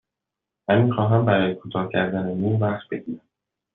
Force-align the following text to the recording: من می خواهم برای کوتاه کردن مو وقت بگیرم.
من 0.69 0.81
می 0.81 0.91
خواهم 0.91 1.25
برای 1.25 1.55
کوتاه 1.55 1.89
کردن 1.91 2.33
مو 2.33 2.59
وقت 2.59 2.89
بگیرم. 2.89 3.27